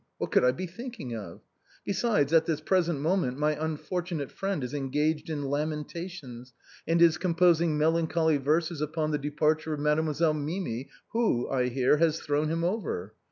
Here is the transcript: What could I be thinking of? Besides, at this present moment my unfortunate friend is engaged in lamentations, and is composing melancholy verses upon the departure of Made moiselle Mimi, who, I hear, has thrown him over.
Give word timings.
What 0.17 0.31
could 0.31 0.43
I 0.43 0.49
be 0.51 0.65
thinking 0.65 1.15
of? 1.15 1.41
Besides, 1.85 2.33
at 2.33 2.47
this 2.47 2.59
present 2.59 3.01
moment 3.01 3.37
my 3.37 3.55
unfortunate 3.63 4.31
friend 4.31 4.63
is 4.63 4.73
engaged 4.73 5.29
in 5.29 5.43
lamentations, 5.45 6.53
and 6.87 6.99
is 7.03 7.19
composing 7.19 7.77
melancholy 7.77 8.37
verses 8.37 8.81
upon 8.81 9.11
the 9.11 9.19
departure 9.19 9.73
of 9.75 9.79
Made 9.79 9.99
moiselle 9.99 10.35
Mimi, 10.43 10.89
who, 11.09 11.47
I 11.51 11.67
hear, 11.69 11.97
has 11.97 12.19
thrown 12.19 12.47
him 12.49 12.63
over. 12.63 13.13